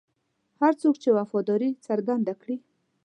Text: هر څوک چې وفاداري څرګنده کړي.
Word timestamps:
هر 0.59 0.73
څوک 0.81 0.95
چې 1.03 1.09
وفاداري 1.17 1.69
څرګنده 1.87 2.33
کړي. 2.41 2.55